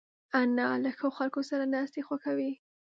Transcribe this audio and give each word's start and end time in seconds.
انا 0.41 0.67
له 0.83 0.89
ښو 0.97 1.07
خلکو 1.17 1.41
سره 1.49 1.63
ناستې 1.73 2.01
خوښوي 2.07 2.51